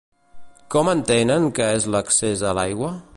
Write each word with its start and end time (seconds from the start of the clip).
Com 0.75 0.89
entenen 0.93 1.45
que 1.59 1.69
és 1.77 1.87
l'accés 1.97 2.45
a 2.53 2.59
l'aigua? 2.61 2.95